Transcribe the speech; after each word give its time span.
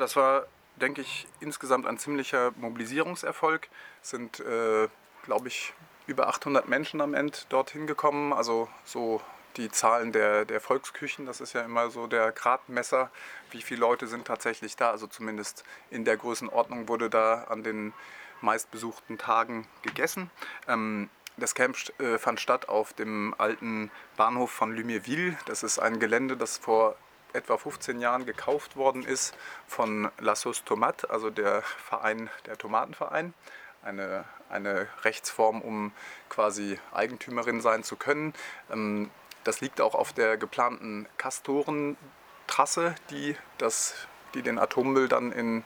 Das 0.00 0.16
war, 0.16 0.46
denke 0.76 1.02
ich, 1.02 1.28
insgesamt 1.40 1.86
ein 1.86 1.98
ziemlicher 1.98 2.52
Mobilisierungserfolg. 2.56 3.68
Es 4.02 4.08
sind, 4.08 4.40
äh, 4.40 4.88
glaube 5.24 5.48
ich, 5.48 5.74
über 6.06 6.28
800 6.28 6.66
Menschen 6.66 7.02
am 7.02 7.12
Ende 7.12 7.36
dorthin 7.50 7.86
gekommen. 7.86 8.32
Also 8.32 8.70
so 8.82 9.20
die 9.58 9.70
Zahlen 9.70 10.10
der, 10.10 10.46
der 10.46 10.62
Volksküchen, 10.62 11.26
das 11.26 11.42
ist 11.42 11.52
ja 11.52 11.60
immer 11.60 11.90
so 11.90 12.06
der 12.06 12.32
Gradmesser, 12.32 13.10
wie 13.50 13.60
viele 13.60 13.80
Leute 13.80 14.06
sind 14.06 14.26
tatsächlich 14.26 14.74
da. 14.74 14.90
Also 14.90 15.06
zumindest 15.06 15.64
in 15.90 16.06
der 16.06 16.16
Größenordnung 16.16 16.88
wurde 16.88 17.10
da 17.10 17.44
an 17.50 17.62
den 17.62 17.92
meistbesuchten 18.40 19.18
Tagen 19.18 19.66
gegessen. 19.82 20.30
Ähm, 20.66 21.10
das 21.36 21.54
Camp 21.54 21.76
äh, 22.00 22.16
fand 22.16 22.40
statt 22.40 22.70
auf 22.70 22.94
dem 22.94 23.34
alten 23.36 23.90
Bahnhof 24.16 24.50
von 24.50 24.74
Lumièville. 24.74 25.36
Das 25.44 25.62
ist 25.62 25.78
ein 25.78 26.00
Gelände, 26.00 26.38
das 26.38 26.56
vor 26.56 26.96
etwa 27.32 27.56
15 27.56 28.00
Jahren 28.00 28.26
gekauft 28.26 28.76
worden 28.76 29.04
ist 29.04 29.36
von 29.66 30.10
La 30.18 30.34
Sauce 30.34 30.64
Tomate, 30.64 31.10
also 31.10 31.30
der 31.30 31.62
Verein, 31.62 32.30
der 32.46 32.58
Tomatenverein. 32.58 33.34
Eine, 33.82 34.24
eine 34.50 34.88
Rechtsform, 35.04 35.62
um 35.62 35.92
quasi 36.28 36.78
Eigentümerin 36.92 37.62
sein 37.62 37.82
zu 37.82 37.96
können. 37.96 38.34
Ähm, 38.70 39.10
das 39.44 39.62
liegt 39.62 39.80
auch 39.80 39.94
auf 39.94 40.12
der 40.12 40.36
geplanten 40.36 41.08
Kastorentrasse, 41.16 42.94
die, 43.08 43.36
das, 43.56 43.94
die 44.34 44.42
den 44.42 44.58
Atommüll 44.58 45.08
dann 45.08 45.32
in 45.32 45.64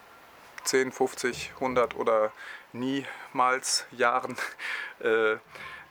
10, 0.62 0.92
50, 0.92 1.52
100 1.56 1.96
oder 1.96 2.32
niemals 2.72 3.86
Jahren, 3.90 4.36
äh, 5.00 5.36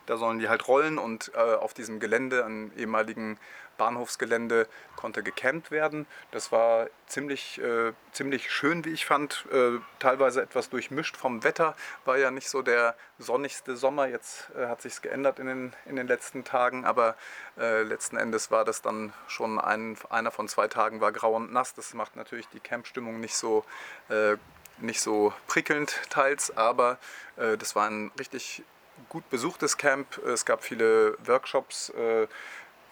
da 0.05 0.17
sollen 0.17 0.39
die 0.39 0.49
halt 0.49 0.67
rollen 0.67 0.97
und 0.97 1.31
äh, 1.33 1.37
auf 1.37 1.73
diesem 1.73 1.99
Gelände, 1.99 2.43
an 2.43 2.71
ehemaligen 2.75 3.39
Bahnhofsgelände 3.77 4.67
konnte 4.95 5.23
gecampt 5.23 5.71
werden. 5.71 6.05
Das 6.31 6.51
war 6.51 6.87
ziemlich, 7.07 7.59
äh, 7.61 7.93
ziemlich 8.11 8.51
schön, 8.51 8.85
wie 8.85 8.91
ich 8.91 9.05
fand. 9.05 9.45
Äh, 9.51 9.79
teilweise 9.99 10.41
etwas 10.41 10.69
durchmischt 10.69 11.17
vom 11.17 11.43
Wetter. 11.43 11.75
War 12.05 12.17
ja 12.17 12.31
nicht 12.31 12.49
so 12.49 12.61
der 12.61 12.95
sonnigste 13.17 13.75
Sommer. 13.75 14.07
Jetzt 14.07 14.51
äh, 14.57 14.67
hat 14.67 14.81
sich 14.81 15.01
geändert 15.01 15.39
in 15.39 15.47
den, 15.47 15.73
in 15.85 15.95
den 15.95 16.07
letzten 16.07 16.43
Tagen. 16.43 16.85
Aber 16.85 17.15
äh, 17.57 17.83
letzten 17.83 18.17
Endes 18.17 18.51
war 18.51 18.65
das 18.65 18.81
dann 18.81 19.13
schon 19.27 19.59
ein, 19.59 19.97
einer 20.09 20.31
von 20.31 20.47
zwei 20.47 20.67
Tagen 20.67 21.01
war 21.01 21.11
grau 21.11 21.35
und 21.35 21.51
nass. 21.51 21.73
Das 21.73 21.93
macht 21.93 22.15
natürlich 22.15 22.47
die 22.49 22.59
Campstimmung 22.59 23.19
nicht 23.19 23.35
so 23.35 23.65
äh, 24.09 24.37
nicht 24.79 25.01
so 25.01 25.33
prickelnd 25.47 25.99
teils, 26.09 26.55
aber 26.57 26.97
äh, 27.37 27.57
das 27.57 27.75
war 27.75 27.87
ein 27.87 28.11
richtig 28.17 28.63
gut 29.09 29.29
besuchtes 29.29 29.77
Camp. 29.77 30.17
Es 30.19 30.45
gab 30.45 30.63
viele 30.63 31.17
Workshops, 31.25 31.91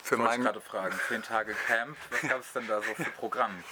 für 0.04 0.16
ich 0.16 0.22
wollte 0.22 0.40
gerade 0.40 0.62
fragen, 0.62 1.00
zehn 1.08 1.24
Tage 1.24 1.56
Camp, 1.68 1.98
was 2.10 2.22
gab 2.30 2.40
es 2.42 2.54
denn 2.54 2.68
da 2.68 2.82
so 2.82 2.94
für 2.96 3.12
Programm? 3.12 3.64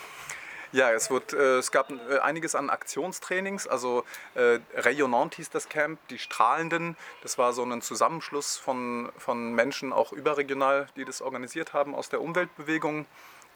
Ja, 0.71 0.91
es, 0.91 1.09
wird, 1.09 1.33
äh, 1.33 1.57
es 1.57 1.71
gab 1.71 1.89
äh, 1.89 2.19
einiges 2.19 2.53
an 2.53 2.69
Aktionstrainings. 2.69 3.67
Also 3.67 4.03
äh, 4.35 4.59
Rayonnant 4.75 5.33
hieß 5.35 5.49
das 5.49 5.67
Camp, 5.67 5.99
die 6.09 6.19
Strahlenden. 6.19 6.95
Das 7.23 7.39
war 7.39 7.53
so 7.53 7.63
ein 7.63 7.81
Zusammenschluss 7.81 8.57
von, 8.57 9.11
von 9.17 9.53
Menschen, 9.53 9.91
auch 9.91 10.13
überregional, 10.13 10.87
die 10.95 11.05
das 11.05 11.21
organisiert 11.23 11.73
haben 11.73 11.95
aus 11.95 12.09
der 12.09 12.21
Umweltbewegung. 12.21 13.07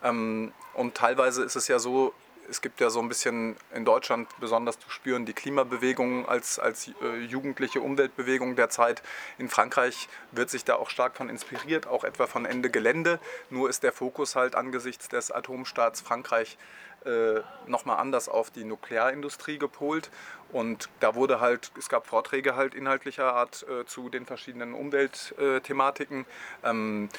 Ähm, 0.01 0.53
und 0.73 0.95
teilweise 0.95 1.43
ist 1.43 1.55
es 1.55 1.67
ja 1.67 1.77
so, 1.77 2.15
es 2.49 2.61
gibt 2.61 2.79
ja 2.79 2.89
so 2.89 2.99
ein 2.99 3.07
bisschen 3.07 3.55
in 3.73 3.85
Deutschland 3.85 4.29
besonders 4.39 4.79
zu 4.79 4.89
spüren 4.89 5.25
die 5.25 5.33
Klimabewegung 5.33 6.27
als, 6.27 6.59
als 6.59 6.89
äh, 7.01 7.19
jugendliche 7.19 7.81
Umweltbewegung 7.81 8.55
der 8.55 8.69
Zeit. 8.69 9.01
In 9.37 9.49
Frankreich 9.49 10.07
wird 10.31 10.49
sich 10.49 10.65
da 10.65 10.75
auch 10.75 10.89
stark 10.89 11.15
von 11.15 11.29
inspiriert, 11.29 11.87
auch 11.87 12.03
etwa 12.03 12.27
von 12.27 12.45
Ende 12.45 12.69
Gelände. 12.69 13.19
Nur 13.49 13.69
ist 13.69 13.83
der 13.83 13.91
Fokus 13.91 14.35
halt 14.35 14.55
angesichts 14.55 15.09
des 15.09 15.31
Atomstaats 15.31 16.01
Frankreich 16.01 16.57
äh, 17.05 17.41
nochmal 17.67 17.97
anders 17.97 18.29
auf 18.29 18.51
die 18.51 18.63
Nuklearindustrie 18.63 19.57
gepolt. 19.57 20.09
Und 20.51 20.89
da 20.99 21.15
wurde 21.15 21.39
halt, 21.39 21.71
es 21.77 21.89
gab 21.89 22.05
Vorträge 22.05 22.55
halt 22.55 22.75
inhaltlicher 22.75 23.33
Art 23.33 23.65
äh, 23.67 23.85
zu 23.85 24.09
den 24.09 24.25
verschiedenen 24.25 24.73
Umweltthematiken. 24.73 26.25
Ähm, 26.63 27.09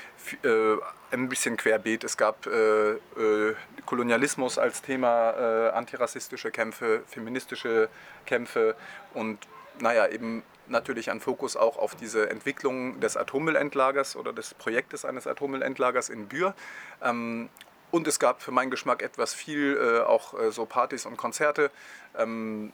äh, 0.42 0.76
ein 1.10 1.28
bisschen 1.28 1.56
querbeet. 1.56 2.04
Es 2.04 2.16
gab 2.16 2.47
äh, 2.47 2.92
äh 2.92 3.54
Kolonialismus 3.86 4.59
als 4.59 4.81
Thema, 4.81 5.72
antirassistische 5.75 6.50
Kämpfe, 6.50 7.03
feministische 7.06 7.91
Kämpfe 8.25 8.76
und 9.12 9.47
naja, 9.78 10.06
eben 10.09 10.42
natürlich 10.66 11.10
ein 11.10 11.20
Fokus 11.20 11.56
auch 11.56 11.76
auf 11.78 11.94
diese 11.94 12.30
Entwicklung 12.30 13.00
des 13.00 13.16
Atommüllendlagers 13.16 14.16
oder 14.16 14.32
des 14.32 14.54
Projektes 14.54 15.04
eines 15.04 15.26
Atommüllendlagers 15.26 16.09
in 16.09 16.26
Bühr. 16.28 16.54
Ähm, 17.03 17.48
und 17.94 18.09
es 18.09 18.19
gab 18.19 18.43
für 18.43 18.50
meinen 18.50 18.72
Geschmack 18.72 19.03
etwas 19.03 19.34
viel, 19.34 19.77
äh, 19.77 20.00
auch 20.00 20.34
äh, 20.37 20.50
so 20.50 20.66
Partys 20.66 21.06
und 21.06 21.16
Konzerte. 21.16 21.71
Ähm, 22.19 22.72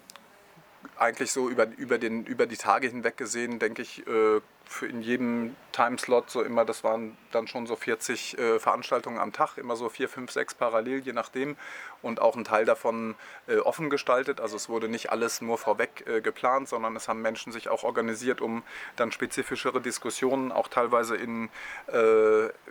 eigentlich 0.96 1.30
so 1.30 1.50
über, 1.50 1.66
über, 1.76 1.98
den, 1.98 2.24
über 2.24 2.46
die 2.46 2.56
Tage 2.56 2.88
hinweg 2.88 3.18
gesehen, 3.18 3.58
denke 3.58 3.82
ich, 3.82 4.06
äh, 4.06 4.40
für 4.70 4.86
in 4.86 5.02
jedem 5.02 5.56
Timeslot 5.72 6.30
so 6.30 6.42
immer, 6.42 6.64
das 6.64 6.84
waren 6.84 7.18
dann 7.32 7.48
schon 7.48 7.66
so 7.66 7.74
40 7.74 8.38
äh, 8.38 8.58
Veranstaltungen 8.60 9.18
am 9.18 9.32
Tag, 9.32 9.58
immer 9.58 9.74
so 9.74 9.88
vier, 9.88 10.08
fünf, 10.08 10.30
sechs 10.30 10.54
parallel, 10.54 11.00
je 11.00 11.12
nachdem. 11.12 11.56
Und 12.02 12.20
auch 12.20 12.36
ein 12.36 12.44
Teil 12.44 12.64
davon 12.64 13.16
äh, 13.48 13.56
offen 13.56 13.90
gestaltet. 13.90 14.40
Also 14.40 14.54
es 14.54 14.68
wurde 14.68 14.88
nicht 14.88 15.10
alles 15.10 15.40
nur 15.40 15.58
vorweg 15.58 16.06
äh, 16.06 16.20
geplant, 16.20 16.68
sondern 16.68 16.94
es 16.94 17.08
haben 17.08 17.20
Menschen 17.20 17.52
sich 17.52 17.68
auch 17.68 17.82
organisiert, 17.82 18.40
um 18.40 18.62
dann 18.94 19.10
spezifischere 19.10 19.80
Diskussionen, 19.80 20.52
auch 20.52 20.68
teilweise 20.68 21.16
in, 21.16 21.50
äh, 21.88 21.98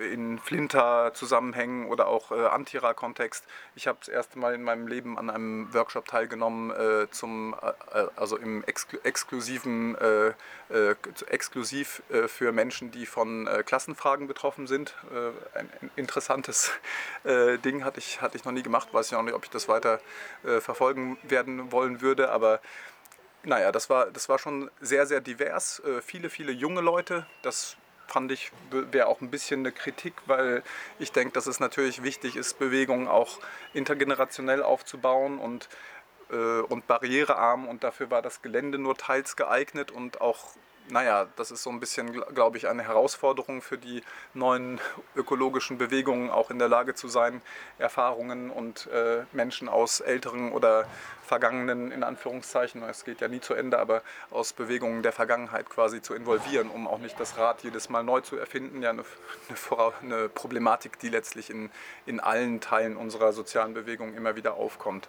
in 0.09 0.40
Flinter-Zusammenhängen 0.40 1.88
oder 1.88 2.08
auch 2.08 2.31
äh, 2.31 2.46
Antira-Kontext. 2.46 3.46
Ich 3.75 3.88
habe 3.88 3.97
das 4.00 4.08
erste 4.08 4.40
Mal 4.40 4.53
in 4.53 4.64
meinem 4.64 4.88
Leben 4.88 5.18
an 5.18 5.30
einem 5.30 5.74
Workshop 5.74 6.08
teilgenommen, 6.08 6.72
äh, 6.72 7.09
zum, 7.12 7.56
äh, 7.62 8.06
also 8.16 8.38
im 8.38 8.64
exklu 8.64 9.00
exklusiven, 9.03 9.97
exklusiv 11.28 11.90
aktiv 11.90 12.03
äh, 12.09 12.28
für 12.28 12.52
Menschen, 12.52 12.92
die 12.92 13.06
von 13.06 13.47
äh, 13.47 13.64
Klassenfragen 13.64 14.28
betroffen 14.28 14.68
sind. 14.68 14.96
Äh, 15.12 15.58
ein, 15.58 15.70
interessantes 15.96 16.72
Ding 17.26 17.84
hatte 17.84 18.00
ich, 18.00 18.22
hatte 18.22 18.38
ich 18.38 18.46
noch 18.46 18.52
nie 18.52 18.64
gemacht. 18.64 18.94
Weiß 18.94 19.08
ich 19.08 19.16
auch 19.16 19.22
nicht, 19.22 19.34
ob 19.34 19.44
ich 19.44 19.50
das 19.50 19.68
weiter 19.68 20.00
verfolgen 20.44 21.18
werden 21.24 21.72
wollen 21.72 22.02
würde. 22.02 22.31
Aber 22.31 22.62
naja, 23.44 23.72
das 23.72 23.90
war, 23.90 24.09
das 24.12 24.30
war 24.30 24.40
schon 24.40 24.72
sehr, 24.80 25.06
sehr 25.06 25.22
divers. 25.22 25.81
viele, 26.02 26.30
viele 26.30 26.52
junge 26.52 26.81
Leute. 26.81 27.26
Das 27.41 27.76
fand 28.09 28.31
ich, 28.31 28.52
wäre 28.72 29.08
auch 29.08 29.22
ein 29.22 29.30
bisschen 29.30 29.62
eine 29.62 29.72
Kritik, 29.72 30.14
weil 30.25 30.64
ich 30.97 31.12
denke, 31.12 31.34
dass 31.34 31.47
es 31.47 31.59
natürlich 31.59 32.03
wichtig 32.03 32.36
ist, 32.36 32.59
Bewegungen 32.59 33.08
auch 33.08 33.40
intergenerationell 33.74 34.64
aufzubauen 34.64 35.40
und, 35.40 35.70
äh, 36.31 36.62
und 36.62 36.88
barrierearm. 36.88 37.68
Und 37.68 37.84
dafür 37.84 38.09
war 38.12 38.22
das 38.22 38.42
Gelände 38.42 38.80
nur 38.80 38.97
teils 38.97 39.36
geeignet 39.36 39.92
und 39.92 40.22
auch 40.22 40.56
naja, 40.90 41.28
das 41.36 41.52
ist 41.52 41.64
so 41.64 41.70
ein 41.70 41.80
bisschen, 41.80 42.12
glaube 42.34 42.58
ich, 42.58 42.68
eine 42.68 42.84
Herausforderung 42.84 43.62
für 43.62 43.78
die 43.78 44.04
neuen 44.34 44.80
ökologischen 45.16 45.78
Bewegungen, 45.78 46.30
auch 46.30 46.50
in 46.50 46.60
der 46.60 46.68
Lage 46.68 46.96
zu 46.96 47.08
sein, 47.08 47.42
Erfahrungen 47.78 48.50
und 48.50 48.88
äh, 48.88 49.24
Menschen 49.32 49.70
aus 49.70 50.00
älteren 50.00 50.52
oder 50.52 50.86
vergangenen, 51.30 51.92
in 51.92 52.04
Anführungszeichen, 52.04 52.82
es 52.84 53.06
geht 53.06 53.22
ja 53.22 53.28
nie 53.28 53.40
zu 53.40 53.54
Ende, 53.54 53.78
aber 53.78 54.02
aus 54.32 54.52
Bewegungen 54.52 55.04
der 55.04 55.12
Vergangenheit 55.12 55.70
quasi 55.70 56.02
zu 56.02 56.16
involvieren, 56.16 56.70
um 56.70 56.88
auch 56.88 56.98
nicht 56.98 57.20
das 57.20 57.38
Rad 57.38 57.62
jedes 57.62 57.88
Mal 57.90 58.04
neu 58.04 58.22
zu 58.22 58.36
erfinden. 58.36 58.82
Ja, 58.82 58.90
eine, 58.90 59.04
eine, 59.48 59.94
eine 60.02 60.30
Problematik, 60.30 60.98
die 61.00 61.10
letztlich 61.10 61.52
in, 61.52 61.70
in 62.08 62.20
allen 62.20 62.62
Teilen 62.62 62.98
unserer 62.98 63.32
sozialen 63.32 63.76
Bewegung 63.76 64.16
immer 64.16 64.36
wieder 64.36 64.56
aufkommt. 64.56 65.08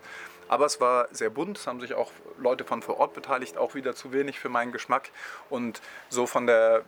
Aber 0.51 0.67
es 0.67 0.81
war 0.81 1.07
sehr 1.13 1.31
bunt, 1.31 1.59
es 1.59 1.69
haben 1.69 1.81
sich 1.81 1.95
auch 1.95 2.11
Leute 2.37 2.65
von 2.65 2.83
vor 2.83 2.99
Ort 2.99 3.15
beteiligt, 3.15 3.57
auch 3.57 3.77
wieder 3.77 3.95
zu 3.95 4.13
wenig 4.13 4.41
für 4.41 4.49
meinen 4.49 4.73
Geschmack. 4.73 5.13
Und 5.49 5.81
so 6.09 6.27
von 6.27 6.49
der, 6.49 6.83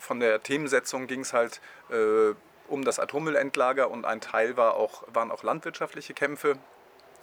von 0.00 0.18
der 0.18 0.42
Themensetzung 0.42 1.06
ging 1.06 1.20
es 1.20 1.32
halt 1.32 1.60
äh, 1.90 2.34
um 2.66 2.84
das 2.84 2.98
Atommüllendlager 2.98 3.88
und 3.88 4.04
ein 4.04 4.20
Teil 4.20 4.56
war 4.56 4.74
auch, 4.74 5.04
waren 5.14 5.30
auch 5.30 5.44
landwirtschaftliche 5.44 6.12
Kämpfe. 6.12 6.58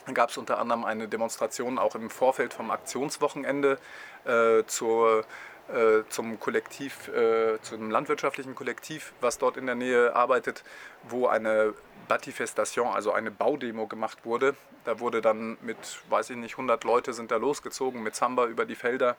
Dann 0.06 0.16
gab 0.16 0.30
es 0.30 0.38
unter 0.38 0.60
anderem 0.60 0.86
eine 0.86 1.10
Demonstration 1.10 1.78
auch 1.78 1.96
im 1.96 2.10
Vorfeld 2.10 2.54
vom 2.54 2.72
Aktionswochenende 2.72 3.78
äh, 4.24 4.64
zur 4.68 5.26
zum 6.10 6.40
Kollektiv, 6.40 7.08
äh, 7.08 7.60
zum 7.62 7.90
landwirtschaftlichen 7.90 8.56
Kollektiv, 8.56 9.14
was 9.22 9.38
dort 9.38 9.58
in 9.58 9.66
der 9.66 9.76
Nähe 9.76 10.16
arbeitet, 10.16 10.64
wo 11.10 11.28
eine 11.28 11.74
Batifestation, 12.08 12.88
also 12.88 13.12
eine 13.12 13.32
Baudemo 13.32 13.88
gemacht 13.88 14.26
wurde. 14.26 14.56
Da 14.84 15.00
wurde 15.00 15.22
dann 15.22 15.58
mit, 15.62 15.78
weiß 16.10 16.30
ich 16.30 16.38
nicht, 16.38 16.54
100 16.54 16.84
Leute 16.84 17.14
sind 17.14 17.32
da 17.32 17.38
losgezogen 17.38 18.04
mit 18.04 18.16
Samba 18.16 18.46
über 18.46 18.66
die 18.66 18.76
Felder 18.76 19.16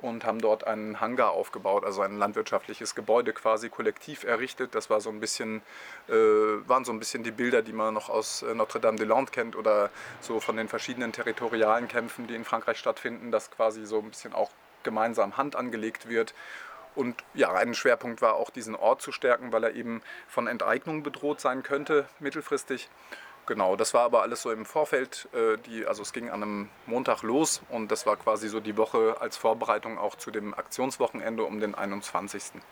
und 0.00 0.24
haben 0.24 0.40
dort 0.40 0.66
einen 0.66 1.00
Hangar 1.00 1.30
aufgebaut, 1.30 1.84
also 1.84 2.02
ein 2.02 2.18
landwirtschaftliches 2.18 2.94
Gebäude 2.94 3.32
quasi 3.32 3.68
kollektiv 3.68 4.24
errichtet. 4.24 4.74
Das 4.74 4.90
war 4.90 5.00
so 5.00 5.10
ein 5.10 5.20
bisschen, 5.20 5.62
äh, 6.08 6.12
waren 6.12 6.84
so 6.84 6.92
ein 6.92 6.98
bisschen 6.98 7.22
die 7.22 7.30
Bilder, 7.30 7.62
die 7.62 7.72
man 7.72 7.94
noch 7.94 8.10
aus 8.10 8.42
äh, 8.42 8.54
Notre-Dame-des-Landes 8.54 9.32
kennt 9.32 9.56
oder 9.56 9.90
so 10.20 10.40
von 10.40 10.56
den 10.56 10.68
verschiedenen 10.68 11.12
territorialen 11.12 11.88
Kämpfen, 11.88 12.26
die 12.26 12.34
in 12.34 12.44
Frankreich 12.44 12.78
stattfinden, 12.78 13.30
dass 13.30 13.50
quasi 13.50 13.86
so 13.86 14.00
ein 14.00 14.10
bisschen 14.10 14.32
auch 14.34 14.50
gemeinsam 14.84 15.36
Hand 15.36 15.56
angelegt 15.56 16.08
wird. 16.08 16.34
Und 16.94 17.24
ja, 17.34 17.52
ein 17.52 17.74
Schwerpunkt 17.74 18.22
war 18.22 18.34
auch 18.34 18.50
diesen 18.50 18.76
Ort 18.76 19.02
zu 19.02 19.10
stärken, 19.10 19.52
weil 19.52 19.64
er 19.64 19.74
eben 19.74 20.00
von 20.28 20.46
Enteignung 20.46 21.02
bedroht 21.02 21.40
sein 21.40 21.62
könnte 21.62 22.08
mittelfristig. 22.20 22.88
Genau, 23.46 23.76
das 23.76 23.92
war 23.92 24.04
aber 24.04 24.22
alles 24.22 24.40
so 24.40 24.50
im 24.50 24.64
Vorfeld. 24.64 25.28
Äh, 25.34 25.58
die, 25.66 25.86
also 25.86 26.02
es 26.02 26.12
ging 26.12 26.30
an 26.30 26.42
einem 26.42 26.68
Montag 26.86 27.22
los 27.22 27.62
und 27.68 27.90
das 27.90 28.06
war 28.06 28.16
quasi 28.16 28.48
so 28.48 28.60
die 28.60 28.76
Woche 28.76 29.16
als 29.20 29.36
Vorbereitung 29.36 29.98
auch 29.98 30.14
zu 30.14 30.30
dem 30.30 30.54
Aktionswochenende 30.54 31.44
um 31.44 31.60
den 31.60 31.74
21. 31.74 32.62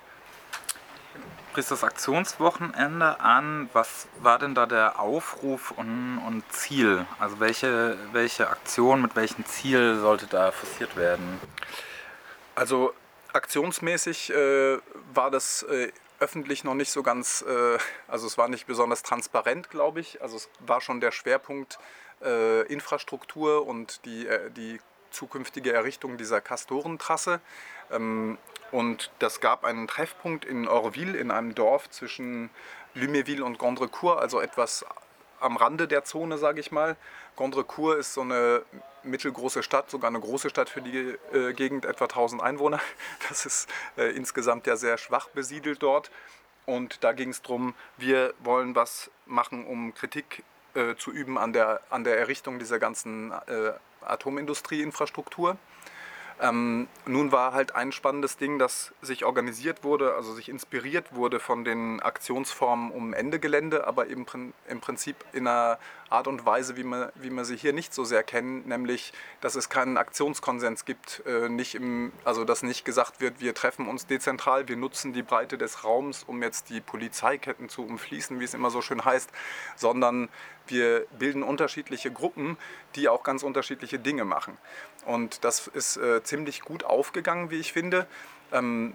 Sprichst 1.51 1.71
das 1.71 1.85
Aktionswochenende 1.85 3.21
an. 3.21 3.69
Was 3.75 4.09
war 4.21 4.39
denn 4.39 4.55
da 4.55 4.65
der 4.65 4.99
Aufruf 4.99 5.73
und, 5.73 6.23
und 6.27 6.51
Ziel? 6.51 7.05
Also 7.19 7.41
welche, 7.41 7.99
welche 8.13 8.49
Aktion 8.49 9.03
mit 9.03 9.15
welchem 9.17 9.45
Ziel 9.45 9.99
sollte 10.01 10.27
da 10.27 10.53
forciert 10.53 10.97
werden? 10.97 11.39
Also 12.55 12.93
aktionsmäßig 13.33 14.31
äh, 14.31 14.79
war 15.15 15.31
das 15.31 15.63
äh, 15.65 15.91
öffentlich 16.21 16.65
noch 16.65 16.75
nicht 16.75 16.91
so 16.91 17.03
ganz, 17.03 17.43
äh, 17.47 17.79
also 18.09 18.27
es 18.27 18.39
war 18.39 18.49
nicht 18.49 18.67
besonders 18.67 19.03
transparent, 19.03 19.71
glaube 19.71 20.01
ich. 20.01 20.23
Also 20.23 20.37
es 20.37 20.49
war 20.61 20.81
schon 20.81 21.01
der 21.01 21.13
Schwerpunkt 21.13 21.79
äh, 22.23 22.63
Infrastruktur 22.67 23.67
und 23.67 24.05
die, 24.05 24.27
äh, 24.27 24.51
die 24.51 24.81
zukünftige 25.11 25.73
Errichtung 25.73 26.17
dieser 26.17 26.41
Kastorentrasse. 26.41 27.41
Ähm, 27.91 28.39
und 28.71 29.11
das 29.19 29.41
gab 29.41 29.65
einen 29.65 29.87
Treffpunkt 29.87 30.45
in 30.45 30.69
Orville, 30.69 31.19
in 31.19 31.31
einem 31.31 31.55
Dorf 31.55 31.91
zwischen 31.91 32.51
Luméville 32.95 33.43
und 33.43 33.59
Gondrecourt, 33.59 34.21
also 34.21 34.41
etwas 34.41 34.85
am 35.43 35.57
Rande 35.57 35.89
der 35.89 36.05
Zone, 36.05 36.39
sage 36.39 36.61
ich 36.61 36.73
mal. 36.73 36.97
Gondrecourt 37.37 37.99
ist 37.99 38.15
so 38.15 38.23
eine 38.23 38.63
mittelgroße 39.03 39.63
Stadt, 39.63 39.91
sogar 39.91 40.09
eine 40.09 40.21
große 40.21 40.51
Stadt 40.51 40.69
für 40.69 40.83
die 40.83 41.17
äh, 41.33 41.53
Gegend, 41.53 41.85
etwa 41.85 42.05
1000 42.05 42.43
Einwohner. 42.43 42.81
Das 43.29 43.47
ist 43.47 43.69
äh, 43.97 44.15
insgesamt 44.15 44.67
ja 44.67 44.77
sehr 44.77 44.99
schwach 44.99 45.29
besiedelt 45.29 45.83
dort. 45.83 46.11
Und 46.67 47.03
da 47.03 47.13
ging 47.13 47.31
es 47.31 47.43
darum, 47.43 47.75
wir 47.97 48.35
wollen 48.39 48.75
was 48.77 49.11
machen, 49.27 49.67
um 49.67 49.95
Kritik 49.95 50.45
äh, 50.75 50.95
zu 50.95 51.11
üben 51.11 51.39
an 51.39 51.53
der, 51.53 51.81
an 51.91 52.05
der 52.05 52.19
Errichtung 52.19 52.59
dieser 52.59 52.79
ganzen 52.79 53.33
äh, 53.33 53.73
Atomindustrieinfrastruktur. 54.03 55.57
Ähm, 56.41 56.89
nun 57.07 57.33
war 57.33 57.53
halt 57.53 57.75
ein 57.75 57.93
spannendes 57.93 58.37
Ding, 58.37 58.59
das 58.59 58.93
sich 59.03 59.25
organisiert 59.25 59.85
wurde, 59.85 60.15
also 60.15 60.33
sich 60.33 60.49
inspiriert 60.49 61.15
wurde 61.15 61.41
von 61.41 61.65
den 61.65 62.01
Aktionsformen 62.01 62.91
um 62.91 63.13
Ende-Gelände, 63.13 63.87
aber 63.87 64.09
eben 64.09 64.27
im 64.69 64.81
Prinzip 64.81 65.17
in 65.33 65.47
einer 65.47 65.79
Art 66.13 66.29
und 66.29 66.47
Weise, 66.47 66.77
wie 66.77 66.85
wir, 66.85 67.13
wie 67.15 67.31
wir 67.31 67.45
sie 67.45 67.57
hier 67.57 67.73
nicht 67.73 67.93
so 67.95 68.05
sehr 68.05 68.23
kennen, 68.23 68.67
nämlich, 68.69 69.13
dass 69.41 69.55
es 69.55 69.69
keinen 69.69 69.97
Aktionskonsens 69.97 70.85
gibt, 70.85 71.23
äh, 71.27 71.49
nicht 71.49 71.75
im, 71.75 72.13
also 72.25 72.45
dass 72.45 72.63
nicht 72.63 72.85
gesagt 72.85 73.21
wird, 73.21 73.41
wir 73.41 73.55
treffen 73.55 73.89
uns 73.89 74.07
dezentral, 74.07 74.69
wir 74.69 74.77
nutzen 74.77 75.13
die 75.13 75.23
Breite 75.23 75.59
des 75.59 75.85
Raums, 75.85 76.23
um 76.25 76.43
jetzt 76.43 76.71
die 76.71 76.81
Polizeiketten 76.81 77.69
zu 77.69 77.85
umfließen, 77.85 78.39
wie 78.41 78.45
es 78.45 78.55
immer 78.55 78.71
so 78.71 78.83
schön 78.83 79.05
heißt, 79.05 79.31
sondern 79.77 80.29
wir 80.67 81.07
bilden 81.19 81.43
unterschiedliche 81.43 82.11
Gruppen, 82.11 82.57
die 82.95 83.09
auch 83.09 83.23
ganz 83.23 83.43
unterschiedliche 83.43 83.99
Dinge 83.99 84.25
machen. 84.25 84.57
Und 85.07 85.45
das 85.45 85.67
ist 85.67 85.97
äh, 85.97 86.23
ziemlich 86.23 86.63
gut 86.63 86.85
aufgegangen, 86.85 87.51
wie 87.51 87.59
ich 87.59 87.73
finde. 87.73 88.07
Ähm, 88.53 88.95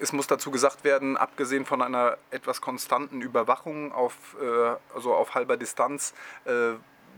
es 0.00 0.12
muss 0.12 0.26
dazu 0.26 0.50
gesagt 0.50 0.84
werden, 0.84 1.16
abgesehen 1.16 1.64
von 1.64 1.82
einer 1.82 2.18
etwas 2.30 2.60
konstanten 2.60 3.20
Überwachung 3.20 3.92
auf, 3.92 4.36
äh, 4.40 4.76
also 4.94 5.14
auf 5.14 5.34
halber 5.34 5.56
Distanz, 5.56 6.14
äh, 6.44 6.74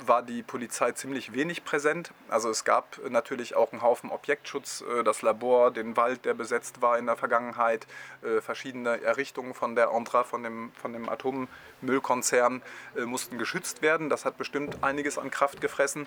war 0.06 0.22
die 0.22 0.42
Polizei 0.42 0.92
ziemlich 0.92 1.32
wenig 1.32 1.64
präsent. 1.64 2.12
Also 2.28 2.50
es 2.50 2.64
gab 2.64 3.00
natürlich 3.08 3.56
auch 3.56 3.72
einen 3.72 3.82
Haufen 3.82 4.10
Objektschutz, 4.10 4.82
äh, 4.82 5.02
das 5.02 5.22
Labor, 5.22 5.70
den 5.70 5.96
Wald, 5.96 6.24
der 6.24 6.34
besetzt 6.34 6.82
war 6.82 6.98
in 6.98 7.06
der 7.06 7.16
Vergangenheit, 7.16 7.86
äh, 8.22 8.40
verschiedene 8.40 9.02
Errichtungen 9.02 9.54
von 9.54 9.74
der 9.74 9.90
Andra, 9.90 10.24
von 10.24 10.42
dem, 10.42 10.72
von 10.80 10.92
dem 10.92 11.08
Atommüllkonzern, 11.08 12.62
äh, 12.96 13.02
mussten 13.02 13.38
geschützt 13.38 13.82
werden. 13.82 14.08
Das 14.08 14.24
hat 14.24 14.38
bestimmt 14.38 14.82
einiges 14.82 15.18
an 15.18 15.30
Kraft 15.30 15.60
gefressen. 15.60 16.06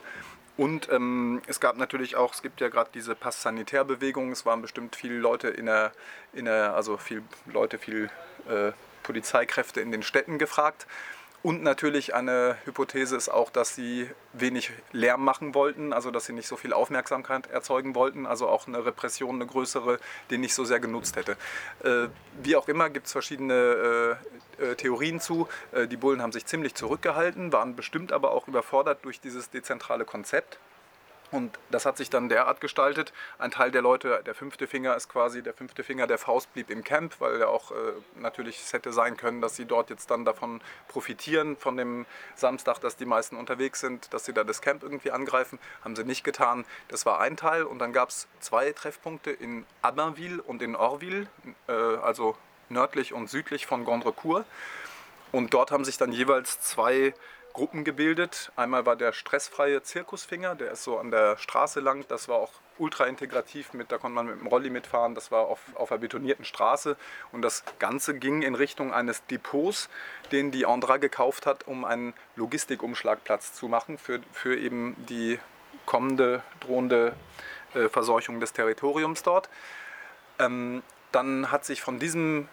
Und 0.56 0.92
ähm, 0.92 1.42
es 1.48 1.60
gab 1.60 1.78
natürlich 1.78 2.16
auch, 2.16 2.34
es 2.34 2.42
gibt 2.44 2.62
ja 2.62 2.70
gerade 2.70 2.92
diese 2.94 3.16
Pass-Sanitär-Bewegung, 3.16 4.32
es 4.32 4.46
waren 4.46 4.62
bestimmt 4.62 4.96
viele 4.96 5.18
Leute 5.18 5.48
in 5.48 5.66
der, 5.66 5.94
in 6.32 6.46
der 6.46 6.76
also 6.76 6.98
viel 6.98 7.24
Leute, 7.46 7.80
viel 7.80 8.12
äh, 8.48 8.72
Polizeikräfte 9.02 9.82
in 9.82 9.92
den 9.92 10.04
Städten 10.04 10.38
gefragt. 10.38 10.88
Und 11.44 11.62
natürlich 11.62 12.16
eine 12.16 12.56
Hypothese 12.64 13.18
ist 13.18 13.28
auch, 13.28 13.50
dass 13.50 13.76
sie 13.76 14.10
wenig 14.32 14.72
Lärm 14.94 15.26
machen 15.26 15.54
wollten, 15.54 15.92
also 15.92 16.10
dass 16.10 16.26
sie 16.26 16.32
nicht 16.32 16.48
so 16.48 16.56
viel 16.56 16.72
Aufmerksamkeit 16.72 17.48
erzeugen 17.48 17.96
wollten, 17.96 18.26
also 18.26 18.48
auch 18.48 18.66
eine 18.66 18.86
Repression, 18.86 19.36
eine 19.36 19.46
größere, 19.46 20.00
die 20.30 20.38
nicht 20.38 20.54
so 20.54 20.64
sehr 20.64 20.80
genutzt 20.80 21.18
hätte. 21.18 21.36
Äh, 21.84 22.08
wie 22.42 22.56
auch 22.56 22.70
immer 22.70 22.90
gibt 22.90 23.08
es 23.08 23.12
verschiedene 23.12 24.18
äh, 24.58 24.64
äh, 24.64 24.76
Theorien 24.76 25.20
zu. 25.20 25.50
Äh, 25.74 25.88
die 25.88 25.98
Bullen 25.98 26.22
haben 26.22 26.32
sich 26.32 26.46
ziemlich 26.46 26.76
zurückgehalten, 26.76 27.52
waren 27.52 27.76
bestimmt 27.76 28.14
aber 28.14 28.32
auch 28.32 28.48
überfordert 28.48 29.04
durch 29.04 29.20
dieses 29.20 29.50
dezentrale 29.50 30.06
Konzept. 30.06 30.60
Und 31.34 31.58
das 31.72 31.88
hat 31.88 31.98
sich 31.98 32.12
dann 32.12 32.30
derart 32.30 32.62
gestaltet. 32.62 33.12
Ein 33.40 33.50
Teil 33.50 33.72
der 33.72 33.82
Leute, 33.82 34.22
der 34.24 34.36
fünfte 34.36 34.68
Finger 34.68 34.96
ist 34.96 35.10
quasi, 35.10 35.42
der 35.42 35.56
fünfte 35.56 35.84
Finger 35.84 36.06
der 36.06 36.20
Faust 36.20 36.54
blieb 36.54 36.70
im 36.70 36.84
Camp, 36.84 37.16
weil 37.20 37.40
ja 37.40 37.48
auch 37.48 37.72
äh, 37.72 37.76
natürlich 38.16 38.60
es 38.60 38.72
hätte 38.72 38.94
sein 38.94 39.18
können, 39.18 39.42
dass 39.42 39.56
sie 39.56 39.66
dort 39.66 39.90
jetzt 39.90 40.12
dann 40.12 40.26
davon 40.26 40.62
profitieren, 40.88 41.58
von 41.58 41.76
dem 41.76 42.06
Samstag, 42.36 42.78
dass 42.82 42.98
die 42.98 43.06
meisten 43.06 43.36
unterwegs 43.36 43.80
sind, 43.80 44.14
dass 44.14 44.26
sie 44.26 44.34
da 44.34 44.44
das 44.44 44.62
Camp 44.62 44.84
irgendwie 44.84 45.10
angreifen. 45.10 45.58
Haben 45.84 45.96
sie 45.96 46.04
nicht 46.04 46.24
getan. 46.24 46.66
Das 46.90 47.08
war 47.08 47.20
ein 47.20 47.36
Teil. 47.36 47.64
Und 47.64 47.80
dann 47.80 47.94
gab 47.94 48.10
es 48.10 48.28
zwei 48.40 48.72
Treffpunkte 48.72 49.32
in 49.32 49.66
Abainville 49.82 50.40
und 50.40 50.62
in 50.62 50.76
Orville, 50.76 51.26
äh, 51.68 51.74
also 51.74 52.38
nördlich 52.70 53.12
und 53.12 53.28
südlich 53.28 53.66
von 53.66 53.86
Gondrecourt. 53.86 54.46
Und 55.32 55.56
dort 55.56 55.72
haben 55.72 55.84
sich 55.84 55.98
dann 55.98 56.12
jeweils 56.12 56.62
zwei 56.62 57.16
Gruppen 57.54 57.84
gebildet. 57.84 58.52
Einmal 58.56 58.86
war 58.88 58.96
der 58.96 59.14
stressfreie 59.14 59.84
Zirkusfinger, 59.84 60.56
der 60.56 60.72
ist 60.72 60.84
so 60.84 60.98
an 60.98 61.12
der 61.12 61.38
Straße 61.38 61.80
lang. 61.80 62.06
Das 62.08 62.28
war 62.28 62.38
auch 62.38 62.52
ultra 62.80 63.06
integrativ 63.06 63.74
mit, 63.74 63.92
da 63.92 64.00
konnte 64.00 64.16
man 64.16 64.26
mit 64.26 64.40
dem 64.40 64.48
Rolli 64.48 64.72
mitfahren. 64.72 65.14
Das 65.14 65.32
war 65.32 65.46
auf, 65.46 65.60
auf 65.76 65.92
einer 65.92 66.02
betonierten 66.02 66.46
Straße. 66.46 66.98
Und 67.32 67.44
das 67.44 67.64
Ganze 67.78 68.16
ging 68.16 68.42
in 68.42 68.56
Richtung 68.56 68.92
eines 68.92 69.24
Depots, 69.28 69.88
den 70.32 70.50
die 70.50 70.66
Andra 70.66 70.98
gekauft 70.98 71.46
hat, 71.46 71.68
um 71.68 71.86
einen 71.86 72.14
Logistikumschlagplatz 72.36 73.54
zu 73.54 73.68
machen 73.68 74.00
für, 74.00 74.20
für 74.32 74.58
eben 74.58 74.96
die 75.08 75.40
kommende, 75.86 76.42
drohende 76.60 77.14
äh, 77.76 77.88
Verseuchung 77.88 78.40
des 78.40 78.54
Territoriums 78.54 79.22
dort. 79.22 79.50
Ähm, 80.40 80.82
dann 81.12 81.52
hat 81.52 81.66
sich 81.66 81.84
von 81.84 82.00
diesem 82.00 82.50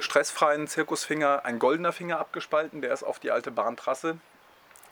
stressfreien 0.00 0.66
Zirkusfinger 0.66 1.44
ein 1.44 1.60
goldener 1.60 1.92
Finger 1.92 2.18
abgespalten, 2.18 2.80
der 2.80 2.92
ist 2.92 3.04
auf 3.04 3.20
die 3.20 3.30
alte 3.30 3.52
Bahntrasse 3.52 4.18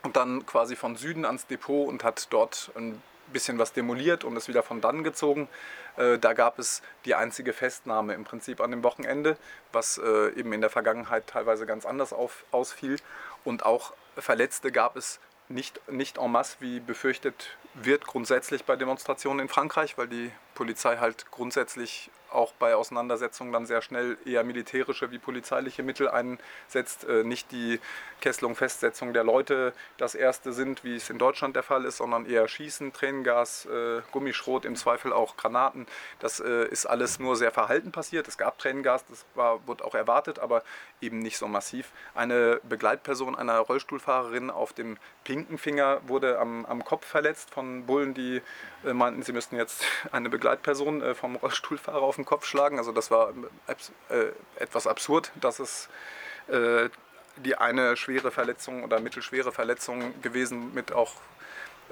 und 0.03 0.17
dann 0.17 0.47
quasi 0.47 0.77
von 0.77 0.97
Süden 0.97 1.25
ans 1.25 1.47
Depot 1.47 1.89
und 1.89 2.05
hat 2.05 2.29
dort 2.31 2.71
ein 2.77 3.03
bisschen 3.33 3.59
was 3.59 3.73
demoliert 3.73 4.25
und 4.25 4.37
ist 4.37 4.49
wieder 4.49 4.63
von 4.63 4.81
dann 4.81 5.05
gezogen. 5.05 5.49
Äh, 5.97 6.19
da 6.19 6.33
gab 6.33 6.59
es 6.59 6.83
die 7.05 7.15
einzige 7.15 7.53
Festnahme 7.53 8.15
im 8.15 8.25
Prinzip 8.25 8.61
an 8.61 8.71
dem 8.71 8.83
Wochenende, 8.83 9.37
was 9.73 9.99
äh, 9.99 10.31
eben 10.31 10.53
in 10.53 10.61
der 10.61 10.71
Vergangenheit 10.71 11.27
teilweise 11.27 11.67
ganz 11.67 11.87
anders 11.87 12.13
auf, 12.13 12.45
ausfiel. 12.51 12.97
Und 13.45 13.65
auch 13.65 13.93
Verletzte 14.17 14.73
gab 14.73 14.97
es 14.97 15.21
nicht, 15.49 15.81
nicht 15.91 16.19
en 16.19 16.31
masse, 16.31 16.57
wie 16.61 16.81
befürchtet 16.81 17.57
wird, 17.75 18.07
grundsätzlich 18.07 18.65
bei 18.65 18.77
Demonstrationen 18.77 19.41
in 19.41 19.49
Frankreich, 19.49 19.99
weil 19.99 20.09
die 20.09 20.31
Polizei 20.61 20.99
halt 20.99 21.31
grundsätzlich 21.31 22.11
auch 22.33 22.53
bei 22.53 22.75
Auseinandersetzungen 22.75 23.51
dann 23.51 23.65
sehr 23.67 23.81
schnell 23.83 24.19
eher 24.25 24.45
militärische 24.45 25.11
wie 25.11 25.19
polizeiliche 25.19 25.83
Mittel 25.83 26.09
einsetzt. 26.09 27.05
Äh, 27.05 27.25
nicht 27.25 27.51
die 27.51 27.81
Kesselung, 28.21 28.55
Festsetzung 28.55 29.15
der 29.15 29.25
Leute 29.25 29.73
das 29.97 30.15
erste 30.15 30.53
sind, 30.53 30.85
wie 30.85 30.97
es 30.97 31.09
in 31.09 31.19
Deutschland 31.19 31.57
der 31.57 31.63
Fall 31.63 31.87
ist, 31.87 31.97
sondern 31.97 32.27
eher 32.27 32.47
Schießen, 32.47 32.93
Tränengas, 32.93 33.67
äh, 33.67 34.03
Gummischrot, 34.13 34.67
im 34.67 34.77
Zweifel 34.77 35.13
auch 35.13 35.37
Granaten. 35.39 35.87
Das 36.19 36.41
äh, 36.41 36.67
ist 36.69 36.85
alles 36.87 37.19
nur 37.19 37.37
sehr 37.37 37.53
verhalten 37.53 37.91
passiert. 37.91 38.29
Es 38.29 38.37
gab 38.37 38.59
Tränengas, 38.59 39.07
das 39.07 39.25
war, 39.35 39.67
wurde 39.67 39.85
auch 39.85 39.95
erwartet, 39.95 40.39
aber 40.39 40.63
eben 41.01 41.21
nicht 41.21 41.39
so 41.39 41.49
massiv. 41.49 41.91
Eine 42.15 42.61
Begleitperson 42.69 43.35
einer 43.35 43.59
Rollstuhlfahrerin 43.59 44.51
auf 44.51 44.75
dem 44.75 44.99
pinken 45.25 45.57
Finger 45.59 46.01
wurde 46.07 46.39
am, 46.39 46.67
am 46.67 46.85
Kopf 46.85 47.07
verletzt 47.07 47.51
von 47.51 47.87
Bullen, 47.87 48.15
die 48.15 48.43
meinten, 48.83 49.23
sie 49.23 49.33
müssten 49.33 49.57
jetzt 49.57 49.85
eine 50.13 50.29
Begleitperson 50.29 50.50
äh, 51.03 51.15
vom 51.15 51.37
Rollstuhlfahrer 51.37 52.03
auf 52.03 52.17
den 52.17 52.25
Kopf 52.25 52.47
schlagen. 52.47 52.79
Also 52.79 52.93
das 52.93 53.11
war 53.11 53.33
äh, 53.67 54.25
etwas 54.57 54.87
absurd, 54.87 55.33
dass 55.41 55.59
es 55.59 55.89
äh, 56.49 56.89
die 57.37 57.57
eine 57.57 57.97
schwere 57.97 58.31
Verletzung 58.31 58.85
oder 58.85 59.01
mittelschwere 59.01 59.53
Verletzung 59.53 60.21
gewesen 60.23 60.75
mit 60.75 60.93
auch, 60.93 61.15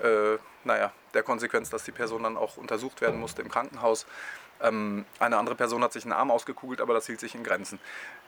äh, 0.03 0.37
naja, 0.65 0.93
der 1.15 1.23
Konsequenz, 1.23 1.71
dass 1.71 1.85
die 1.85 1.93
Person 1.93 2.23
dann 2.23 2.37
auch 2.37 2.57
untersucht 2.57 3.01
werden 3.01 3.21
musste 3.21 3.43
im 3.43 3.51
Krankenhaus. 3.51 4.07
Ähm, 4.61 5.05
eine 5.19 5.37
andere 5.37 5.55
Person 5.55 5.83
hat 5.83 5.93
sich 5.93 6.05
einen 6.05 6.13
Arm 6.13 6.31
ausgekugelt, 6.31 6.81
aber 6.81 6.95
das 6.95 7.07
hielt 7.07 7.21
sich 7.21 7.35
in 7.35 7.45
Grenzen. 7.45 7.79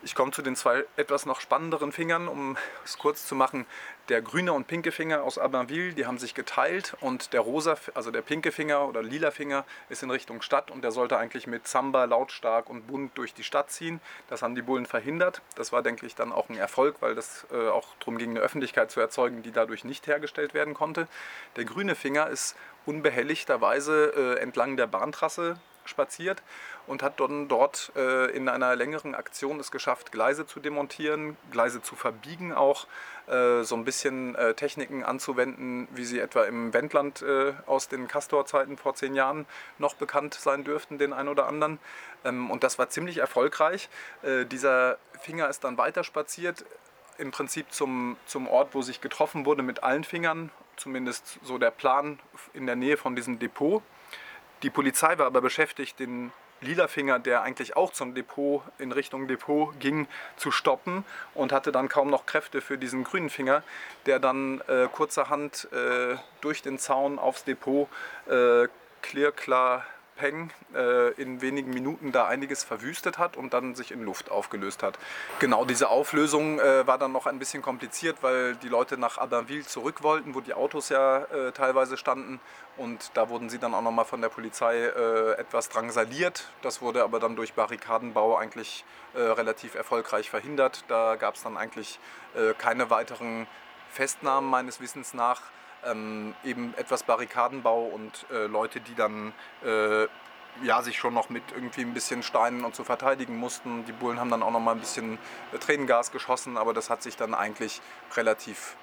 Ich 0.03 0.15
komme 0.15 0.33
zu 0.33 0.43
den 0.43 0.57
zwei 0.57 0.85
etwas 0.97 1.27
noch 1.27 1.41
spannenderen 1.41 1.93
Fingern, 1.93 2.29
um 2.29 2.57
es 2.85 2.99
kurz 2.99 3.27
zu 3.27 3.35
machen. 3.35 3.67
Der 4.09 4.23
grüne 4.23 4.53
und 4.53 4.67
pinke 4.67 4.93
Finger 4.93 5.23
aus 5.23 5.39
Abbinville, 5.39 5.93
die 5.93 6.07
haben 6.07 6.19
sich 6.19 6.35
geteilt 6.35 6.97
und 7.01 7.33
der 7.33 7.41
rosa, 7.41 7.77
also 7.95 8.11
der 8.11 8.23
pinke 8.23 8.51
Finger 8.51 8.89
oder 8.89 9.03
lila 9.03 9.31
Finger 9.31 9.65
ist 9.89 10.03
in 10.03 10.11
Richtung 10.11 10.43
Stadt 10.43 10.71
und 10.71 10.83
der 10.83 10.91
sollte 10.91 11.19
eigentlich 11.19 11.47
mit 11.47 11.69
Samba 11.69 12.05
lautstark 12.05 12.71
und 12.71 12.87
bunt 12.87 13.17
durch 13.19 13.35
die 13.35 13.45
Stadt 13.45 13.71
ziehen. 13.71 14.01
Das 14.29 14.43
haben 14.43 14.55
die 14.55 14.63
Bullen 14.63 14.87
verhindert. 14.87 15.43
Das 15.55 15.73
war, 15.73 15.83
denke 15.83 16.07
ich, 16.07 16.15
dann 16.15 16.33
auch 16.33 16.49
ein 16.49 16.57
Erfolg, 16.57 16.97
weil 17.01 17.15
das 17.15 17.47
äh, 17.53 17.69
auch 17.69 17.89
darum 18.01 18.19
ging, 18.19 18.31
eine 18.31 18.41
Öffentlichkeit 18.41 18.91
zu 18.91 19.01
erzeugen, 19.01 19.43
die 19.43 19.53
dadurch 19.53 19.85
nicht 19.85 20.07
hergestellt 20.07 20.55
werden 20.55 20.75
konnte. 20.75 21.09
Der 21.57 21.65
grüne 21.65 21.95
Finger 21.95 22.29
ist 22.29 22.57
unbehelligterweise 22.87 24.37
äh, 24.39 24.41
entlang 24.41 24.77
der 24.77 24.87
Bahntrasse 24.87 25.61
spaziert 25.91 26.43
und 26.87 27.03
hat 27.03 27.21
dann 27.21 27.49
dort 27.49 27.93
äh, 27.97 28.31
in 28.35 28.49
einer 28.49 28.75
längeren 28.77 29.15
Aktion 29.15 29.61
es 29.61 29.71
geschafft, 29.71 30.13
Gleise 30.13 30.47
zu 30.47 30.61
demontieren, 30.61 31.37
Gleise 31.51 31.83
zu 31.83 31.97
verbiegen 31.97 32.53
auch, 32.53 32.87
äh, 33.27 33.63
so 33.63 33.77
ein 33.77 33.85
bisschen 33.85 34.35
äh, 34.35 34.55
Techniken 34.55 35.05
anzuwenden, 35.05 35.87
wie 35.93 36.05
sie 36.05 36.19
etwa 36.19 36.45
im 36.45 36.73
Wendland 36.73 37.23
äh, 37.23 37.53
aus 37.67 37.89
den 37.89 38.09
Castor-Zeiten 38.09 38.77
vor 38.77 38.95
zehn 38.95 39.15
Jahren 39.15 39.47
noch 39.79 39.95
bekannt 39.95 40.35
sein 40.35 40.65
dürften, 40.65 40.99
den 40.99 41.13
einen 41.13 41.29
oder 41.29 41.47
anderen. 41.47 41.79
Ähm, 42.25 42.51
und 42.51 42.65
das 42.65 42.79
war 42.79 42.89
ziemlich 42.89 43.19
erfolgreich. 43.19 43.89
Äh, 44.23 44.47
dieser 44.47 44.99
Finger 45.21 45.49
ist 45.49 45.65
dann 45.65 45.77
weiter 45.77 46.03
spaziert, 46.03 46.65
im 47.19 47.31
Prinzip 47.31 47.71
zum, 47.71 48.17
zum 48.27 48.49
Ort, 48.49 48.75
wo 48.75 48.83
sich 48.83 49.01
getroffen 49.01 49.45
wurde 49.45 49.63
mit 49.63 49.83
allen 49.83 50.05
Fingern, 50.05 50.51
zumindest 50.77 51.39
so 51.43 51.59
der 51.59 51.71
Plan 51.71 52.19
in 52.55 52.67
der 52.67 52.77
Nähe 52.77 52.97
von 52.97 53.15
diesem 53.15 53.39
Depot. 53.39 53.83
Die 54.63 54.71
Polizei 54.71 55.17
war 55.19 55.27
aber 55.27 55.41
beschäftigt, 55.41 55.99
den 55.99 56.33
lila 56.61 56.89
Finger, 56.89 57.19
der 57.19 57.43
eigentlich 57.43 57.77
auch 57.77 57.93
zum 57.93 58.15
Depot, 58.15 58.63
in 58.79 58.93
Richtung 58.93 59.27
Depot 59.27 59.79
ging, 59.81 60.07
zu 60.37 60.51
stoppen 60.51 61.05
und 61.35 61.53
hatte 61.53 61.73
dann 61.73 61.89
kaum 61.89 62.11
noch 62.11 62.27
Kräfte 62.27 62.61
für 62.61 62.77
diesen 62.77 63.05
grünen 63.05 63.31
Finger, 63.31 63.63
der 64.07 64.19
dann 64.19 64.61
äh, 64.69 64.89
kurzerhand 64.93 65.69
äh, 65.73 66.17
durch 66.43 66.61
den 66.63 66.79
Zaun 66.79 67.19
aufs 67.19 67.45
Depot 67.45 67.89
äh, 68.27 68.69
clear, 69.01 69.33
Peng 70.21 70.51
äh, 70.75 71.13
in 71.15 71.41
wenigen 71.41 71.71
Minuten 71.71 72.13
da 72.13 72.27
einiges 72.27 72.63
verwüstet 72.63 73.17
hat 73.17 73.39
und 73.39 73.55
dann 73.55 73.75
sich 73.75 73.91
in 73.91 74.03
Luft 74.03 74.31
aufgelöst 74.31 74.83
hat. 74.83 74.99
Genau 75.39 75.65
diese 75.65 75.89
Auflösung 75.89 76.61
äh, 76.61 76.87
war 76.87 76.99
dann 76.99 77.11
noch 77.11 77.25
ein 77.25 77.39
bisschen 77.39 77.63
kompliziert, 77.63 78.19
weil 78.21 78.55
die 78.57 78.69
Leute 78.69 78.99
nach 78.99 79.17
Abbinville 79.17 79.65
zurück 79.65 80.03
wollten, 80.03 80.35
wo 80.35 80.41
die 80.43 80.53
Autos 80.53 80.91
ja 80.91 81.21
äh, 81.21 81.53
teilweise 81.53 81.97
standen 81.97 82.39
und 82.77 83.13
da 83.15 83.31
wurden 83.31 83.49
sie 83.49 83.59
dann 83.59 83.73
auch 83.73 83.81
nochmal 83.81 84.05
von 84.05 84.21
der 84.21 84.29
Polizei 84.29 84.85
etwas 85.37 85.69
drangsaliert. 85.69 86.49
Das 86.63 86.81
wurde 86.81 87.03
aber 87.03 87.21
dann 87.21 87.37
durch 87.37 87.53
Barrikadenbau 87.53 88.39
eigentlich 88.39 88.87
relativ 89.15 89.75
erfolgreich 89.75 90.31
verhindert. 90.31 90.85
Da 90.89 91.17
gab 91.17 91.35
es 91.35 91.43
dann 91.43 91.59
eigentlich 91.59 91.99
keine 92.57 92.89
weiteren 92.89 93.47
Festnahmen 93.91 94.49
meines 94.49 94.81
Wissens 94.81 95.13
nach 95.13 95.43
ähm, 95.87 96.35
eben 96.45 96.75
etwas 96.77 97.03
Barrikadenbau 97.03 97.85
und 97.85 98.27
äh, 98.31 98.47
Leute, 98.47 98.81
die 98.81 98.95
dann 98.95 99.33
äh, 99.65 100.07
ja, 100.63 100.83
sich 100.83 100.99
schon 100.99 101.15
noch 101.15 101.31
mit 101.31 101.43
irgendwie 101.55 101.83
ein 101.83 101.95
bisschen 101.95 102.23
Steinen 102.23 102.65
und 102.65 102.75
so 102.75 102.85
verteidigen 102.85 103.37
mussten. 103.37 103.85
Die 103.87 103.93
Bullen 103.93 104.19
haben 104.19 104.31
dann 104.31 104.43
auch 104.43 104.51
noch 104.51 104.61
mal 104.61 104.73
ein 104.73 104.81
bisschen 104.81 105.19
äh, 105.53 105.59
Tränengas 105.59 106.11
geschossen, 106.11 106.57
aber 106.57 106.75
das 106.75 106.91
hat 106.91 107.03
sich 107.03 107.17
dann 107.17 107.35
eigentlich 107.35 107.81
relativ 108.17 108.77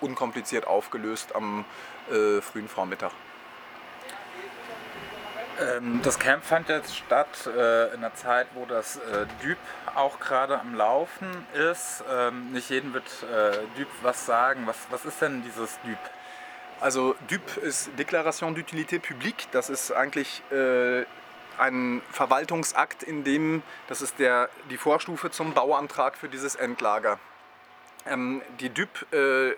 unkompliziert 0.00 0.66
aufgelöst 0.66 1.34
am 1.34 1.64
äh, 2.10 2.40
frühen 2.40 2.68
Vormittag. 2.68 3.12
Ähm, 5.60 6.00
das 6.02 6.18
Camp 6.18 6.44
fand 6.44 6.68
jetzt 6.68 6.96
statt 6.96 7.46
äh, 7.46 7.88
in 7.88 7.96
einer 7.98 8.14
Zeit, 8.14 8.46
wo 8.54 8.64
das 8.64 8.96
äh, 8.96 9.26
Düb 9.42 9.58
auch 9.94 10.20
gerade 10.20 10.60
am 10.60 10.74
Laufen 10.74 11.46
ist. 11.54 12.04
Ähm, 12.10 12.52
nicht 12.52 12.70
jedem 12.70 12.94
wird 12.94 13.08
äh, 13.24 13.58
Düb 13.76 13.88
was 14.02 14.24
sagen. 14.24 14.66
Was, 14.66 14.76
was 14.90 15.04
ist 15.04 15.20
denn 15.20 15.42
dieses 15.42 15.80
Düb? 15.80 15.98
Also 16.80 17.16
DUP 17.28 17.56
ist 17.56 17.90
Déclaration 17.98 18.52
d'utilité 18.52 19.00
publique. 19.00 19.48
Das 19.50 19.68
ist 19.68 19.90
eigentlich 19.90 20.42
äh, 20.52 21.04
ein 21.58 22.02
Verwaltungsakt, 22.12 23.02
in 23.02 23.24
dem, 23.24 23.62
das 23.88 24.00
ist 24.00 24.18
der, 24.20 24.48
die 24.70 24.76
Vorstufe 24.76 25.30
zum 25.30 25.54
Bauantrag 25.54 26.16
für 26.16 26.28
dieses 26.28 26.54
Endlager. 26.54 27.18
Ähm, 28.06 28.42
die 28.60 28.70
DUP, 28.70 29.12
äh, 29.12 29.56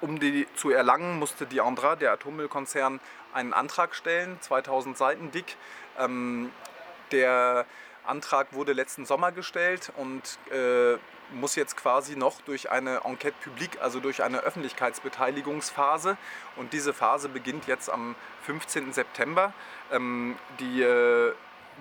um 0.00 0.18
die 0.18 0.46
zu 0.56 0.70
erlangen, 0.70 1.18
musste 1.18 1.44
die 1.46 1.60
Andra, 1.60 1.94
der 1.94 2.12
Atommüllkonzern, 2.12 3.00
einen 3.34 3.52
Antrag 3.52 3.94
stellen, 3.94 4.38
2000 4.40 4.96
Seiten 4.96 5.30
dick. 5.30 5.56
Ähm, 5.98 6.50
der 7.12 7.66
Antrag 8.06 8.52
wurde 8.52 8.72
letzten 8.72 9.06
Sommer 9.06 9.32
gestellt 9.32 9.92
und 9.96 10.38
äh, 10.52 10.96
muss 11.32 11.56
jetzt 11.56 11.76
quasi 11.76 12.16
noch 12.16 12.40
durch 12.42 12.70
eine 12.70 13.00
Enquête 13.00 13.34
publique, 13.42 13.80
also 13.80 14.00
durch 14.00 14.22
eine 14.22 14.40
Öffentlichkeitsbeteiligungsphase. 14.40 16.16
Und 16.56 16.72
diese 16.72 16.94
Phase 16.94 17.28
beginnt 17.28 17.66
jetzt 17.66 17.90
am 17.90 18.14
15. 18.42 18.92
September. 18.92 19.52
Ähm, 19.92 20.36
die 20.60 20.82
äh, 20.82 21.32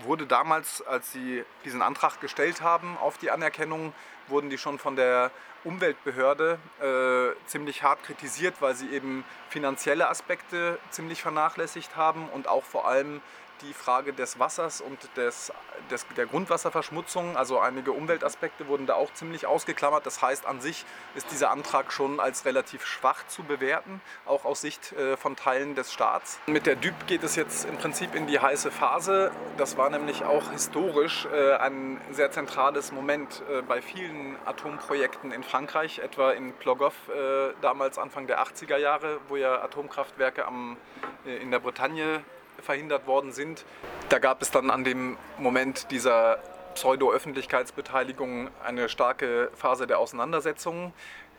wurde 0.04 0.26
damals, 0.26 0.86
als 0.86 1.12
sie 1.12 1.44
diesen 1.64 1.82
Antrag 1.82 2.20
gestellt 2.20 2.62
haben 2.62 2.98
auf 2.98 3.18
die 3.18 3.32
Anerkennung, 3.32 3.94
wurden 4.28 4.50
die 4.50 4.58
schon 4.58 4.80
von 4.80 4.96
der 4.96 5.32
Umweltbehörde 5.64 6.60
äh, 6.80 7.48
ziemlich 7.48 7.82
hart 7.82 8.04
kritisiert, 8.04 8.56
weil 8.60 8.76
sie 8.76 8.90
eben 8.90 9.24
finanzielle 9.50 10.10
Aspekte 10.10 10.80
ziemlich 10.92 11.22
vernachlässigt 11.22 11.96
haben 11.96 12.30
und 12.30 12.48
auch 12.48 12.64
vor 12.64 12.88
allem 12.88 13.22
die 13.62 13.74
Frage 13.74 14.14
des 14.14 14.40
Wassers 14.40 14.82
und 14.82 14.98
des, 15.16 15.52
des, 15.90 16.06
der 16.16 16.26
Grundwasserverschmutzung, 16.26 17.38
also 17.38 17.60
einige 17.60 17.92
Umweltaspekte 17.92 18.68
wurden 18.68 18.86
da 18.86 18.96
auch 18.96 19.14
ziemlich 19.14 19.46
ausgeklammert. 19.46 20.06
Das 20.06 20.22
heißt, 20.22 20.46
an 20.46 20.62
sich 20.62 20.86
ist 21.16 21.32
dieser 21.32 21.52
Antrag 21.52 21.92
schon 21.92 22.20
als 22.20 22.46
relativ 22.46 22.86
schwach 22.86 23.28
zu 23.28 23.44
bewerten, 23.44 24.02
auch 24.26 24.46
aus 24.46 24.62
Sicht 24.62 24.94
äh, 24.94 25.18
von 25.18 25.36
Teilen 25.36 25.76
des 25.76 25.94
Staats. 25.94 26.40
Mit 26.48 26.66
der 26.66 26.76
DÜB 26.76 27.08
geht 27.08 27.24
es 27.24 27.36
jetzt 27.36 27.66
im 27.66 27.78
Prinzip 27.78 28.16
in 28.16 28.28
die 28.28 28.40
heiße 28.40 28.72
Phase. 28.72 29.32
Das 29.58 29.78
war 29.78 29.90
nämlich 29.90 30.24
auch 30.24 30.52
historisch 30.52 31.26
äh, 31.26 31.54
ein 31.56 32.02
sehr 32.12 32.32
zentrales 32.32 32.92
Moment 32.92 33.44
äh, 33.50 33.62
bei 33.62 33.82
vielen 33.82 34.38
Atomprojekten 34.46 35.32
in 35.32 35.44
Frankreich, 35.44 36.00
etwa 36.00 36.32
in 36.32 36.54
Plogoff 36.54 36.96
äh, 37.10 37.54
damals 37.62 37.98
Anfang 37.98 38.28
der 38.28 38.44
80er 38.44 38.78
Jahre, 38.78 39.20
wo 39.28 39.36
ja 39.36 39.62
Atomkraftwerke 39.62 40.46
am, 40.46 40.78
äh, 41.26 41.38
in 41.38 41.52
der 41.52 41.60
Bretagne 41.60 42.24
verhindert 42.62 43.08
worden 43.08 43.32
sind. 43.32 43.66
Da 44.10 44.20
gab 44.20 44.42
es 44.42 44.52
dann 44.52 44.70
an 44.70 44.84
dem 44.84 45.18
Moment 45.38 45.92
dieser 45.92 46.40
Pseudo-Öffentlichkeitsbeteiligung 46.76 48.50
eine 48.64 48.90
starke 48.90 49.50
Phase 49.56 49.88
der 49.88 50.00
Auseinandersetzungen. 50.00 50.94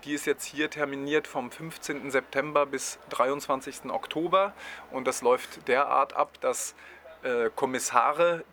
Die 0.05 0.15
ist 0.15 0.27
jetzt 0.27 0.45
hier 0.45 0.71
terminiert 0.71 1.27
vom 1.27 1.51
15. 1.51 2.11
September 2.11 2.67
bis 2.67 2.99
23. 3.11 3.91
Oktober 3.91 4.55
und 4.91 5.07
das 5.07 5.23
läuft 5.23 5.69
derart 5.69 6.15
ab, 6.15 6.41
dass 6.41 6.75
äh, 7.23 7.51
Kommissare, 7.55 8.45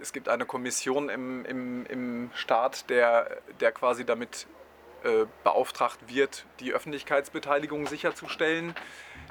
es 0.00 0.12
gibt 0.12 0.28
eine 0.28 0.44
Kommission 0.44 1.08
im, 1.08 1.44
im, 1.44 1.86
im 1.86 2.30
Staat, 2.34 2.90
der, 2.90 3.38
der 3.60 3.72
quasi 3.72 4.04
damit 4.04 4.46
äh, 5.04 5.26
beauftragt 5.44 5.98
wird, 6.06 6.44
die 6.60 6.72
Öffentlichkeitsbeteiligung 6.72 7.86
sicherzustellen. 7.86 8.74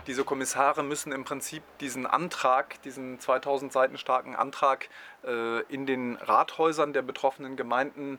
Diese 0.08 0.24
Kommissare 0.24 0.84
müssen 0.84 1.12
im 1.12 1.26
Prinzip 1.26 1.64
diesen 1.80 2.06
Antrag, 2.06 2.82
diesen 2.84 3.20
2000 3.20 3.74
Seiten 3.74 3.98
starken 3.98 4.36
Antrag 4.38 4.88
äh, 5.26 5.62
in 5.64 5.86
den 5.86 6.16
Rathäusern 6.16 6.94
der 6.94 7.02
betroffenen 7.02 7.58
Gemeinden 7.58 8.18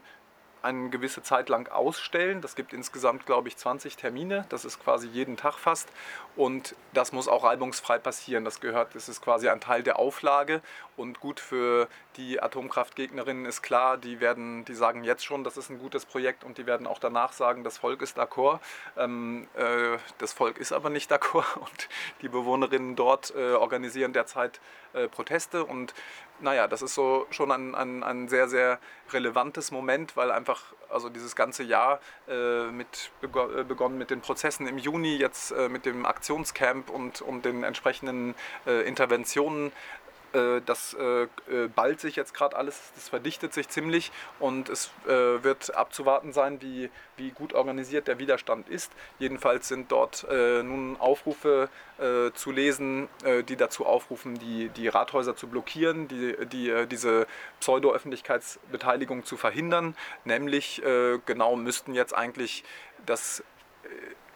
eine 0.63 0.91
gewisse 0.91 1.23
Zeit 1.23 1.49
lang 1.49 1.69
ausstellen. 1.69 2.41
Das 2.41 2.55
gibt 2.55 2.73
insgesamt, 2.73 3.27
glaube 3.27 3.49
ich, 3.49 3.57
20 3.57 3.97
Termine. 3.97 4.45
Das 4.49 4.65
ist 4.65 4.83
quasi 4.83 5.09
jeden 5.09 5.37
Tag 5.37 5.55
fast. 5.55 5.89
Und 6.37 6.75
das 6.95 7.13
muss 7.13 7.29
auch 7.29 7.45
reibungsfrei 7.45 7.99
passieren. 7.99 8.45
Das 8.45 8.61
gehört, 8.61 8.95
das 8.95 9.09
ist 9.09 9.23
quasi 9.23 9.49
ein 9.49 9.61
Teil 9.61 9.83
der 9.83 9.99
Auflage. 9.99 10.61
Und 10.97 11.21
gut 11.21 11.39
für 11.39 11.89
die 12.17 12.43
Atomkraftgegnerinnen 12.43 13.47
ist 13.47 13.63
klar, 13.63 13.97
die 13.97 14.21
werden, 14.21 14.65
die 14.65 14.75
sagen 14.75 15.05
jetzt 15.05 15.25
schon, 15.25 15.45
das 15.45 15.57
ist 15.57 15.71
ein 15.71 15.79
gutes 15.79 16.05
Projekt 16.05 16.43
und 16.43 16.59
die 16.59 16.67
werden 16.67 16.87
auch 16.89 16.99
danach 16.99 17.33
sagen, 17.33 17.63
das 17.63 17.79
Volk 17.79 18.03
ist 18.03 18.19
d'accord. 18.19 18.59
Ähm, 18.97 19.47
äh, 19.55 19.99
das 20.19 20.33
Volk 20.33 20.59
ist 20.59 20.73
aber 20.73 20.91
nicht 20.91 21.13
d'accord 21.13 21.57
und 21.61 21.89
die 22.23 22.29
Bewohnerinnen 22.29 22.97
dort 22.97 23.33
äh, 23.37 23.53
organisieren 23.53 24.13
derzeit 24.13 24.61
äh, 24.93 25.07
Proteste 25.07 25.65
und 25.65 25.95
naja, 26.41 26.69
das 26.69 26.83
ist 26.83 26.95
so 26.95 27.27
schon 27.31 27.51
ein, 27.51 27.75
ein, 27.75 28.03
ein 28.03 28.29
sehr, 28.29 28.49
sehr 28.49 28.79
relevantes 29.13 29.71
Moment, 29.71 30.17
weil 30.17 30.31
einfach 30.31 30.48
also 30.89 31.09
dieses 31.09 31.37
ganze 31.37 31.63
Jahr 31.63 32.01
äh, 32.29 32.71
mit 32.71 33.11
äh, 33.23 33.65
begonnen 33.65 33.99
mit 33.99 34.11
den 34.11 34.21
Prozessen 34.21 34.67
im 34.67 34.79
Juni, 34.79 35.17
jetzt 35.17 35.51
äh, 35.53 35.69
mit 35.69 35.87
dem 35.87 36.07
Aktionscamp 36.07 36.91
und, 36.91 37.21
und 37.21 37.45
den 37.45 37.65
entsprechenden 37.65 38.35
äh, 38.67 38.87
Interventionen 38.87 39.73
das 40.33 40.95
äh, 40.95 41.23
äh, 41.23 41.69
ballt 41.75 42.01
sich 42.01 42.17
jetzt 42.17 42.35
gerade 42.35 42.57
alles, 42.57 42.93
das 42.95 43.09
verdichtet 43.09 43.55
sich 43.55 43.69
ziemlich 43.69 44.13
und 44.39 44.69
es 44.69 44.91
wird 45.07 45.75
abzuwarten 45.75 46.33
sein, 46.33 46.61
wie, 46.61 46.91
wie 47.17 47.31
gut 47.31 47.55
organisiert 47.55 48.09
der 48.09 48.19
Widerstand 48.19 48.69
ist. 48.69 48.93
Jedenfalls 49.19 49.69
sind 49.69 49.91
dort 49.91 50.27
nun 50.29 50.97
Aufrufe 50.99 51.69
zu 52.35 52.51
lesen, 52.51 53.09
die 53.49 53.57
dazu 53.57 53.87
aufrufen, 53.87 54.39
die, 54.39 54.69
die 54.69 54.89
Rathäuser 54.89 55.35
zu 55.35 55.49
blockieren, 55.49 56.09
die, 56.09 56.37
die, 56.47 56.87
diese 56.87 57.27
Pseudo-Öffentlichkeitsbeteiligung 57.61 59.25
zu 59.25 59.37
verhindern. 59.37 59.97
Nämlich 60.25 60.83
genau 61.27 61.57
müssten 61.57 61.95
jetzt 61.95 62.15
eigentlich 62.15 62.65
das 63.07 63.43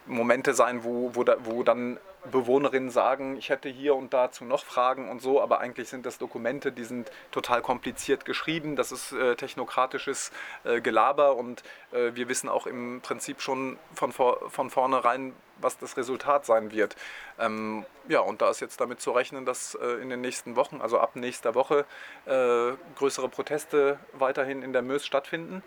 Momente 0.06 0.54
sein, 0.54 0.84
wo, 0.84 1.14
wo, 1.14 1.24
da, 1.24 1.36
wo 1.44 1.62
dann 1.62 1.98
Bewohnerinnen 2.30 2.90
sagen, 2.90 3.36
ich 3.36 3.48
hätte 3.48 3.68
hier 3.68 3.94
und 3.96 4.14
dazu 4.14 4.44
noch 4.44 4.64
Fragen 4.64 5.10
und 5.10 5.20
so, 5.20 5.42
aber 5.42 5.60
eigentlich 5.60 5.88
sind 5.88 6.06
das 6.06 6.18
Dokumente, 6.18 6.70
die 6.70 6.84
sind 6.84 7.10
total 7.30 7.62
kompliziert 7.62 8.24
geschrieben, 8.24 8.76
das 8.76 8.92
ist 8.92 9.12
äh, 9.12 9.34
technokratisches 9.34 10.30
äh, 10.64 10.80
Gelaber 10.80 11.36
und 11.36 11.62
äh, 11.92 12.14
wir 12.14 12.28
wissen 12.28 12.48
auch 12.48 12.66
im 12.66 13.00
Prinzip 13.02 13.40
schon 13.40 13.78
von, 13.94 14.12
vor, 14.12 14.50
von 14.50 14.70
vornherein, 14.70 15.34
was 15.60 15.78
das 15.78 15.96
Resultat 15.96 16.46
sein 16.46 16.72
wird. 16.72 16.96
Ähm, 17.38 17.84
ja, 18.08 18.20
und 18.20 18.42
da 18.42 18.50
ist 18.50 18.60
jetzt 18.60 18.80
damit 18.80 19.00
zu 19.00 19.12
rechnen, 19.12 19.44
dass 19.44 19.74
äh, 19.74 19.86
in 20.02 20.08
den 20.08 20.20
nächsten 20.20 20.56
Wochen, 20.56 20.80
also 20.80 20.98
ab 20.98 21.16
nächster 21.16 21.54
Woche, 21.54 21.84
äh, 22.26 22.72
größere 22.96 23.28
Proteste 23.28 23.98
weiterhin 24.12 24.62
in 24.62 24.72
der 24.72 24.82
Mös 24.82 25.06
stattfinden 25.06 25.62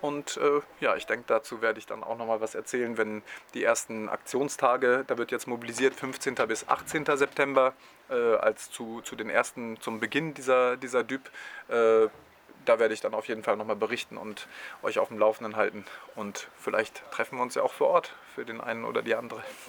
und 0.00 0.36
äh, 0.36 0.60
ja, 0.80 0.94
ich 0.96 1.06
denke, 1.06 1.24
dazu 1.26 1.60
werde 1.60 1.78
ich 1.78 1.86
dann 1.86 2.04
auch 2.04 2.16
nochmal 2.16 2.40
was 2.40 2.54
erzählen, 2.54 2.96
wenn 2.96 3.22
die 3.54 3.64
ersten 3.64 4.08
Aktionstage, 4.08 5.04
da 5.06 5.18
wird 5.18 5.30
jetzt 5.30 5.46
mobilisiert 5.46 5.94
15. 5.94 6.34
bis 6.46 6.68
18. 6.68 7.04
September, 7.16 7.74
äh, 8.08 8.14
als 8.36 8.70
zu, 8.70 9.00
zu 9.02 9.16
den 9.16 9.28
ersten, 9.28 9.80
zum 9.80 9.98
Beginn 10.00 10.34
dieser, 10.34 10.76
dieser 10.76 11.02
DÜB. 11.02 11.28
Äh, 11.68 12.08
da 12.64 12.78
werde 12.78 12.92
ich 12.92 13.00
dann 13.00 13.14
auf 13.14 13.26
jeden 13.28 13.42
Fall 13.42 13.56
nochmal 13.56 13.76
berichten 13.76 14.16
und 14.16 14.46
euch 14.82 14.98
auf 14.98 15.08
dem 15.08 15.18
Laufenden 15.18 15.56
halten. 15.56 15.84
Und 16.14 16.48
vielleicht 16.58 17.02
treffen 17.10 17.38
wir 17.38 17.42
uns 17.42 17.54
ja 17.54 17.62
auch 17.62 17.72
vor 17.72 17.88
Ort 17.88 18.14
für 18.34 18.44
den 18.44 18.60
einen 18.60 18.84
oder 18.84 19.02
die 19.02 19.14
andere. 19.14 19.42